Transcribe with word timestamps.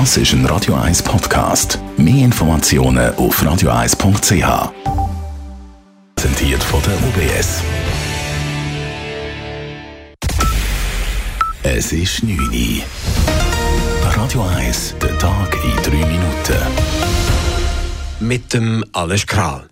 Das 0.00 0.16
ist 0.16 0.32
ein 0.32 0.44
Radio 0.46 0.74
1 0.74 1.04
Podcast. 1.04 1.78
Mehr 1.96 2.24
Informationen 2.24 3.14
auf 3.14 3.40
radio1.ch. 3.40 4.72
Präsentiert 6.16 6.64
von 6.64 6.80
der 6.82 6.94
UBS. 6.94 7.62
Es 11.62 11.92
ist 11.92 12.24
9 12.24 12.36
Uhr. 12.36 12.82
Radio 14.16 14.42
1, 14.56 14.96
der 15.00 15.16
Tag 15.16 15.56
in 15.62 15.76
3 15.84 16.06
Minuten. 16.08 16.58
Mit 18.18 18.52
dem 18.52 18.84
Alles 18.92 19.24
Kral. 19.24 19.68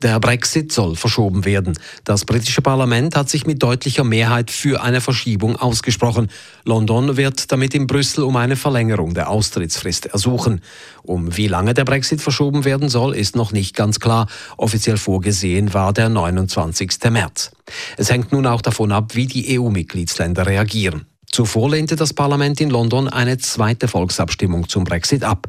Der 0.00 0.20
Brexit 0.20 0.70
soll 0.70 0.94
verschoben 0.94 1.44
werden. 1.44 1.76
Das 2.04 2.24
britische 2.24 2.62
Parlament 2.62 3.16
hat 3.16 3.28
sich 3.28 3.46
mit 3.46 3.60
deutlicher 3.62 4.04
Mehrheit 4.04 4.52
für 4.52 4.80
eine 4.80 5.00
Verschiebung 5.00 5.56
ausgesprochen. 5.56 6.28
London 6.64 7.16
wird 7.16 7.50
damit 7.50 7.74
in 7.74 7.88
Brüssel 7.88 8.22
um 8.22 8.36
eine 8.36 8.54
Verlängerung 8.54 9.14
der 9.14 9.28
Austrittsfrist 9.28 10.06
ersuchen. 10.06 10.60
Um 11.02 11.36
wie 11.36 11.48
lange 11.48 11.74
der 11.74 11.84
Brexit 11.84 12.22
verschoben 12.22 12.64
werden 12.64 12.88
soll, 12.88 13.16
ist 13.16 13.34
noch 13.34 13.50
nicht 13.50 13.74
ganz 13.74 13.98
klar. 13.98 14.28
Offiziell 14.56 14.98
vorgesehen 14.98 15.74
war 15.74 15.92
der 15.92 16.08
29. 16.08 16.90
März. 17.10 17.50
Es 17.96 18.08
hängt 18.08 18.30
nun 18.30 18.46
auch 18.46 18.62
davon 18.62 18.92
ab, 18.92 19.16
wie 19.16 19.26
die 19.26 19.58
EU-Mitgliedsländer 19.58 20.46
reagieren. 20.46 21.06
Zuvor 21.38 21.70
lehnte 21.70 21.94
das 21.94 22.14
Parlament 22.14 22.60
in 22.60 22.68
London 22.68 23.06
eine 23.06 23.38
zweite 23.38 23.86
Volksabstimmung 23.86 24.68
zum 24.68 24.82
Brexit 24.82 25.22
ab. 25.22 25.46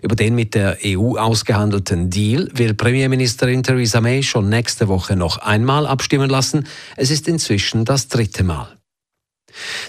Über 0.00 0.14
den 0.14 0.36
mit 0.36 0.54
der 0.54 0.78
EU 0.86 1.16
ausgehandelten 1.16 2.10
Deal 2.10 2.48
will 2.54 2.74
Premierministerin 2.74 3.64
Theresa 3.64 4.00
May 4.00 4.22
schon 4.22 4.48
nächste 4.48 4.86
Woche 4.86 5.16
noch 5.16 5.38
einmal 5.38 5.88
abstimmen 5.88 6.30
lassen. 6.30 6.68
Es 6.96 7.10
ist 7.10 7.26
inzwischen 7.26 7.84
das 7.84 8.06
dritte 8.06 8.44
Mal. 8.44 8.68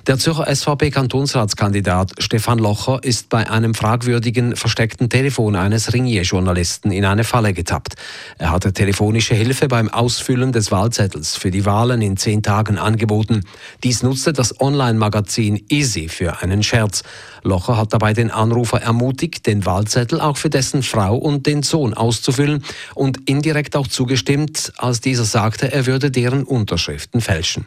Der 0.07 0.17
Zürcher 0.17 0.53
SVP-Kantonsratskandidat 0.53 2.11
Stefan 2.19 2.59
Locher 2.59 2.99
ist 3.03 3.29
bei 3.29 3.49
einem 3.49 3.73
fragwürdigen 3.73 4.55
versteckten 4.55 5.09
Telefon 5.09 5.55
eines 5.55 5.93
Ringier-Journalisten 5.93 6.91
in 6.91 7.05
eine 7.05 7.23
Falle 7.23 7.53
getappt. 7.53 7.95
Er 8.37 8.51
hatte 8.51 8.73
telefonische 8.73 9.35
Hilfe 9.35 9.67
beim 9.67 9.89
Ausfüllen 9.89 10.51
des 10.51 10.71
Wahlzettels 10.71 11.37
für 11.37 11.51
die 11.51 11.65
Wahlen 11.65 12.01
in 12.01 12.17
zehn 12.17 12.43
Tagen 12.43 12.77
angeboten. 12.77 13.41
Dies 13.83 14.03
nutzte 14.03 14.33
das 14.33 14.59
Online-Magazin 14.59 15.63
Easy 15.69 16.09
für 16.09 16.41
einen 16.41 16.63
Scherz. 16.63 17.03
Locher 17.43 17.77
hat 17.77 17.93
dabei 17.93 18.13
den 18.13 18.31
Anrufer 18.31 18.81
ermutigt, 18.81 19.45
den 19.47 19.65
Wahlzettel 19.65 20.21
auch 20.21 20.37
für 20.37 20.49
dessen 20.49 20.83
Frau 20.83 21.15
und 21.15 21.45
den 21.45 21.63
Sohn 21.63 21.93
auszufüllen 21.93 22.63
und 22.95 23.29
indirekt 23.29 23.75
auch 23.75 23.87
zugestimmt, 23.87 24.73
als 24.77 25.01
dieser 25.01 25.25
sagte, 25.25 25.71
er 25.71 25.85
würde 25.85 26.11
deren 26.11 26.43
Unterschriften 26.43 27.21
fälschen. 27.21 27.65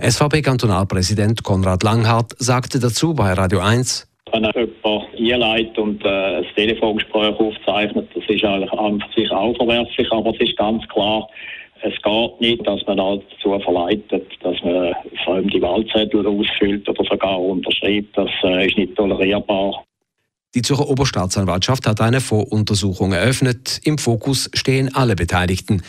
SVP-Kantonalpräsident 0.00 1.31
Konrad 1.36 1.82
Langhardt 1.82 2.34
sagte 2.38 2.78
dazu 2.78 3.14
bei 3.14 3.32
Radio 3.32 3.60
1, 3.60 4.08
wenn 4.32 4.44
jemand 4.44 5.14
einleitet 5.18 5.78
und 5.78 6.04
äh, 6.04 6.36
ein 6.38 6.46
Telefongespräch 6.54 7.38
aufzeichnet, 7.38 8.08
das 8.14 8.24
ist 8.28 8.44
eigentlich 8.44 8.72
an 8.72 9.02
sich 9.14 9.30
auch 9.30 9.54
verwerflich, 9.56 10.10
aber 10.10 10.30
es 10.30 10.48
ist 10.48 10.56
ganz 10.56 10.86
klar, 10.88 11.28
es 11.82 11.94
geht 12.02 12.40
nicht, 12.40 12.66
dass 12.66 12.80
man 12.86 12.96
dazu 12.96 13.58
verleitet, 13.60 14.26
dass 14.42 14.56
man 14.62 14.94
vor 15.24 15.34
allem 15.34 15.50
die 15.50 15.60
Wahlzettel 15.60 16.26
ausfüllt 16.26 16.88
oder 16.88 17.04
sogar 17.04 17.40
unterschreibt. 17.40 18.16
Das 18.16 18.30
äh, 18.44 18.68
ist 18.68 18.78
nicht 18.78 18.94
tolerierbar. 18.94 19.84
Die 20.54 20.62
Zürcher 20.62 20.88
Oberstaatsanwaltschaft 20.88 21.86
hat 21.86 22.00
eine 22.00 22.20
Voruntersuchung 22.20 23.12
eröffnet. 23.12 23.80
Im 23.84 23.98
Fokus 23.98 24.50
stehen 24.54 24.94
alle 24.94 25.16
Beteiligten. 25.16 25.82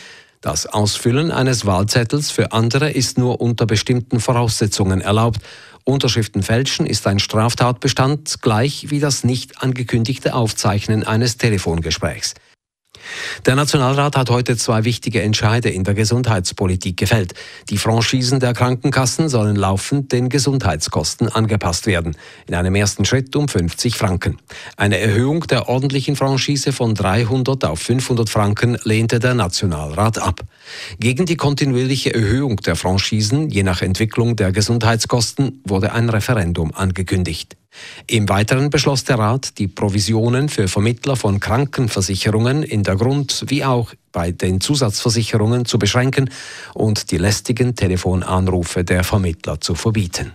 Das 0.44 0.66
Ausfüllen 0.66 1.30
eines 1.30 1.64
Wahlzettels 1.64 2.30
für 2.30 2.52
andere 2.52 2.90
ist 2.90 3.16
nur 3.16 3.40
unter 3.40 3.64
bestimmten 3.64 4.20
Voraussetzungen 4.20 5.00
erlaubt. 5.00 5.40
Unterschriften 5.84 6.42
fälschen 6.42 6.84
ist 6.84 7.06
ein 7.06 7.18
Straftatbestand, 7.18 8.42
gleich 8.42 8.90
wie 8.90 9.00
das 9.00 9.24
nicht 9.24 9.62
angekündigte 9.62 10.34
Aufzeichnen 10.34 11.02
eines 11.02 11.38
Telefongesprächs. 11.38 12.34
Der 13.46 13.54
Nationalrat 13.54 14.16
hat 14.16 14.30
heute 14.30 14.56
zwei 14.56 14.84
wichtige 14.84 15.22
Entscheide 15.22 15.68
in 15.68 15.84
der 15.84 15.94
Gesundheitspolitik 15.94 16.96
gefällt. 16.96 17.34
Die 17.70 17.78
Franchisen 17.78 18.40
der 18.40 18.54
Krankenkassen 18.54 19.28
sollen 19.28 19.56
laufend 19.56 20.12
den 20.12 20.28
Gesundheitskosten 20.28 21.28
angepasst 21.28 21.86
werden. 21.86 22.16
In 22.46 22.54
einem 22.54 22.74
ersten 22.74 23.04
Schritt 23.04 23.34
um 23.36 23.48
50 23.48 23.96
Franken. 23.96 24.38
Eine 24.76 24.98
Erhöhung 24.98 25.46
der 25.46 25.68
ordentlichen 25.68 26.16
Franchise 26.16 26.72
von 26.72 26.94
300 26.94 27.64
auf 27.64 27.80
500 27.80 28.28
Franken 28.28 28.78
lehnte 28.84 29.20
der 29.20 29.34
Nationalrat 29.34 30.18
ab. 30.18 30.40
Gegen 30.98 31.26
die 31.26 31.36
kontinuierliche 31.36 32.14
Erhöhung 32.14 32.56
der 32.56 32.76
Franchisen, 32.76 33.50
je 33.50 33.62
nach 33.62 33.82
Entwicklung 33.82 34.36
der 34.36 34.52
Gesundheitskosten, 34.52 35.60
wurde 35.64 35.92
ein 35.92 36.08
Referendum 36.08 36.72
angekündigt. 36.74 37.56
Im 38.06 38.28
Weiteren 38.28 38.70
beschloss 38.70 39.04
der 39.04 39.18
Rat, 39.18 39.58
die 39.58 39.68
Provisionen 39.68 40.48
für 40.48 40.68
Vermittler 40.68 41.16
von 41.16 41.40
Krankenversicherungen 41.40 42.62
in 42.62 42.82
der 42.82 42.96
Grund- 42.96 43.44
wie 43.48 43.64
auch 43.64 43.92
bei 44.12 44.32
den 44.32 44.60
Zusatzversicherungen 44.60 45.64
zu 45.64 45.78
beschränken 45.78 46.30
und 46.74 47.10
die 47.10 47.18
lästigen 47.18 47.74
Telefonanrufe 47.74 48.84
der 48.84 49.04
Vermittler 49.04 49.60
zu 49.60 49.74
verbieten. 49.74 50.32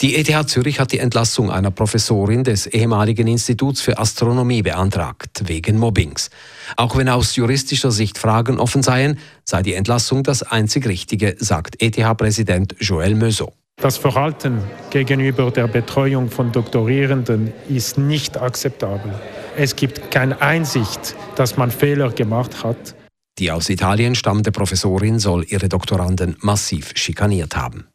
Die 0.00 0.16
ETH 0.16 0.48
Zürich 0.48 0.80
hat 0.80 0.92
die 0.92 0.98
Entlassung 0.98 1.50
einer 1.50 1.70
Professorin 1.70 2.44
des 2.44 2.66
ehemaligen 2.66 3.26
Instituts 3.26 3.80
für 3.80 3.98
Astronomie 3.98 4.62
beantragt, 4.62 5.44
wegen 5.46 5.78
Mobbings. 5.78 6.30
Auch 6.76 6.96
wenn 6.96 7.08
aus 7.08 7.36
juristischer 7.36 7.92
Sicht 7.92 8.18
Fragen 8.18 8.58
offen 8.58 8.82
seien, 8.82 9.18
sei 9.44 9.62
die 9.62 9.74
Entlassung 9.74 10.22
das 10.24 10.42
einzig 10.42 10.86
Richtige, 10.86 11.36
sagt 11.38 11.80
ETH-Präsident 11.80 12.74
Joël 12.80 13.14
Meusot. 13.14 13.52
Das 13.84 13.98
Verhalten 13.98 14.62
gegenüber 14.88 15.50
der 15.50 15.68
Betreuung 15.68 16.30
von 16.30 16.50
Doktorierenden 16.52 17.52
ist 17.68 17.98
nicht 17.98 18.40
akzeptabel. 18.40 19.12
Es 19.58 19.76
gibt 19.76 20.10
keine 20.10 20.40
Einsicht, 20.40 21.14
dass 21.34 21.58
man 21.58 21.70
Fehler 21.70 22.10
gemacht 22.10 22.64
hat. 22.64 22.94
Die 23.38 23.50
aus 23.50 23.68
Italien 23.68 24.14
stammende 24.14 24.52
Professorin 24.52 25.18
soll 25.18 25.44
ihre 25.46 25.68
Doktoranden 25.68 26.38
massiv 26.40 26.92
schikaniert 26.94 27.56
haben. 27.56 27.86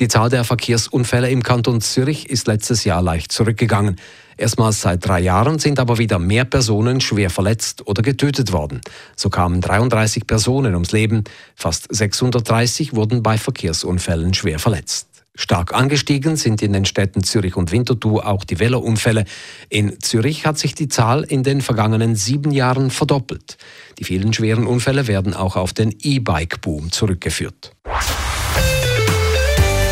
Die 0.00 0.08
Zahl 0.08 0.30
der 0.30 0.42
Verkehrsunfälle 0.42 1.28
im 1.28 1.42
Kanton 1.42 1.82
Zürich 1.82 2.30
ist 2.30 2.46
letztes 2.46 2.84
Jahr 2.84 3.02
leicht 3.02 3.30
zurückgegangen. 3.30 3.96
Erstmals 4.36 4.80
seit 4.80 5.06
drei 5.06 5.20
Jahren 5.20 5.58
sind 5.58 5.78
aber 5.78 5.98
wieder 5.98 6.18
mehr 6.18 6.44
Personen 6.44 7.00
schwer 7.00 7.30
verletzt 7.30 7.86
oder 7.86 8.02
getötet 8.02 8.52
worden. 8.52 8.80
So 9.16 9.30
kamen 9.30 9.60
33 9.60 10.26
Personen 10.26 10.74
ums 10.74 10.92
Leben, 10.92 11.24
fast 11.54 11.86
630 11.94 12.94
wurden 12.94 13.22
bei 13.22 13.38
Verkehrsunfällen 13.38 14.34
schwer 14.34 14.58
verletzt. 14.58 15.08
Stark 15.34 15.72
angestiegen 15.72 16.36
sind 16.36 16.60
in 16.60 16.74
den 16.74 16.84
Städten 16.84 17.22
Zürich 17.24 17.56
und 17.56 17.72
Winterthur 17.72 18.26
auch 18.26 18.44
die 18.44 18.58
Velounfälle. 18.58 19.24
In 19.70 19.98
Zürich 20.00 20.44
hat 20.44 20.58
sich 20.58 20.74
die 20.74 20.88
Zahl 20.88 21.22
in 21.22 21.42
den 21.42 21.62
vergangenen 21.62 22.16
sieben 22.16 22.50
Jahren 22.50 22.90
verdoppelt. 22.90 23.56
Die 23.98 24.04
vielen 24.04 24.34
schweren 24.34 24.66
Unfälle 24.66 25.06
werden 25.06 25.32
auch 25.32 25.56
auf 25.56 25.72
den 25.72 25.94
E-Bike-Boom 26.02 26.92
zurückgeführt. 26.92 27.72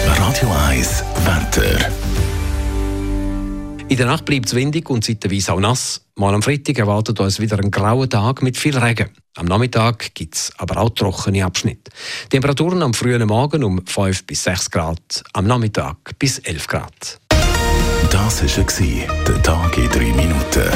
Radio 0.04 0.52
1 0.68 1.04
Wetter. 1.24 1.90
In 3.90 3.96
der 3.96 4.06
Nacht 4.06 4.24
bleibt 4.24 4.46
es 4.46 4.54
windig 4.54 4.88
und 4.88 5.02
zeitweise 5.04 5.52
auch 5.52 5.58
nass. 5.58 6.02
Mal 6.14 6.32
am 6.32 6.42
Freitag 6.42 6.78
erwartet 6.78 7.18
uns 7.18 7.40
wieder 7.40 7.58
ein 7.58 7.72
grauer 7.72 8.08
Tag 8.08 8.40
mit 8.40 8.56
viel 8.56 8.78
Regen. 8.78 9.10
Am 9.34 9.46
Nachmittag 9.46 10.14
gibt 10.14 10.36
es 10.36 10.52
aber 10.58 10.76
auch 10.80 10.90
trockene 10.90 11.44
Abschnitte. 11.44 11.90
Temperaturen 12.28 12.84
am 12.84 12.94
frühen 12.94 13.26
Morgen 13.26 13.64
um 13.64 13.84
5 13.84 14.26
bis 14.26 14.44
6 14.44 14.70
Grad, 14.70 15.24
am 15.32 15.48
Nachmittag 15.48 15.96
bis 16.20 16.38
11 16.38 16.68
Grad. 16.68 17.18
Das 18.12 18.42
war 18.44 19.24
der 19.26 19.42
Tag 19.42 19.76
in 19.76 19.88
3 19.88 19.98
Minuten. 19.98 20.70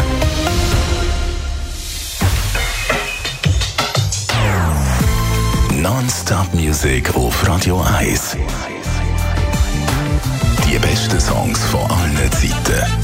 Non-Stop 5.80 6.52
Music 6.52 7.14
auf 7.14 7.46
Radio 7.46 7.80
1. 7.80 8.38
Die 10.66 10.78
besten 10.80 11.20
Songs 11.20 11.62
von 11.66 11.88
allen 11.88 12.32
Zeiten. 12.32 13.03